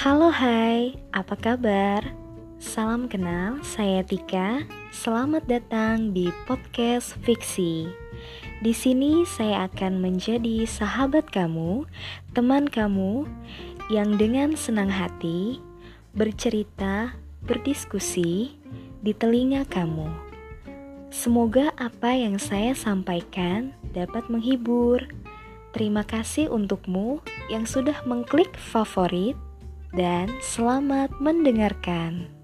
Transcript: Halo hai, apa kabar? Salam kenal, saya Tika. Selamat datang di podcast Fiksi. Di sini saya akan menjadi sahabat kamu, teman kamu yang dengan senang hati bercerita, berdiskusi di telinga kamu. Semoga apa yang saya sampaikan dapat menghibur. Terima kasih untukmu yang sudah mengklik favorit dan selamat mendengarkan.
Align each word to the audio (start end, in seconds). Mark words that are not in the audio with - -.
Halo 0.00 0.32
hai, 0.32 0.96
apa 1.12 1.36
kabar? 1.36 2.00
Salam 2.56 3.04
kenal, 3.04 3.60
saya 3.60 4.00
Tika. 4.00 4.64
Selamat 4.88 5.44
datang 5.44 6.16
di 6.16 6.32
podcast 6.48 7.20
Fiksi. 7.20 7.84
Di 8.64 8.72
sini 8.72 9.28
saya 9.28 9.68
akan 9.68 10.00
menjadi 10.00 10.64
sahabat 10.64 11.28
kamu, 11.28 11.84
teman 12.32 12.64
kamu 12.64 13.28
yang 13.92 14.16
dengan 14.16 14.56
senang 14.56 14.88
hati 14.88 15.60
bercerita, 16.16 17.12
berdiskusi 17.44 18.56
di 19.04 19.12
telinga 19.12 19.68
kamu. 19.68 20.08
Semoga 21.12 21.76
apa 21.76 22.16
yang 22.16 22.40
saya 22.40 22.72
sampaikan 22.72 23.76
dapat 23.92 24.32
menghibur. 24.32 25.04
Terima 25.76 26.08
kasih 26.08 26.48
untukmu 26.48 27.20
yang 27.52 27.68
sudah 27.68 28.00
mengklik 28.08 28.56
favorit 28.56 29.36
dan 29.94 30.30
selamat 30.42 31.10
mendengarkan. 31.18 32.39